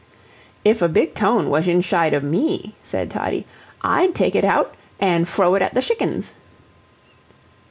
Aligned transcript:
"If 0.65 0.81
a 0.81 0.89
big'tone 0.89 1.47
wazh 1.51 1.67
inshide 1.67 2.13
of 2.15 2.23
ME," 2.23 2.73
said 2.81 3.11
Toddie, 3.11 3.45
"I'd 3.83 4.15
take 4.15 4.33
it 4.33 4.43
out 4.43 4.73
an' 4.99 5.25
frow 5.25 5.53
it 5.53 5.61
at 5.61 5.75
the 5.75 5.79
shickens." 5.79 6.33